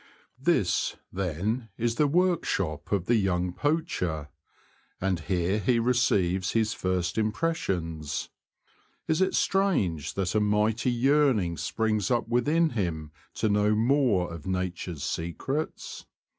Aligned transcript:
This, 0.39 0.95
then, 1.13 1.69
is 1.77 1.97
the 1.97 2.07
workshop 2.07 2.91
of 2.91 3.05
the 3.05 3.17
young 3.17 3.53
poacher, 3.53 4.29
and 4.99 5.19
here 5.19 5.59
he 5.59 5.77
receives 5.77 6.53
his 6.53 6.73
first 6.73 7.19
im 7.19 7.31
pressions. 7.31 8.29
Is 9.07 9.21
it 9.21 9.35
strange 9.35 10.15
that 10.15 10.33
a 10.33 10.39
mighty 10.39 10.89
yearning 10.91 11.55
springs 11.55 12.09
up 12.09 12.27
within 12.27 12.71
him 12.71 13.11
to 13.35 13.47
know 13.47 13.75
more 13.75 14.33
of 14.33 14.47
nature's 14.47 15.03
secrets 15.03 16.07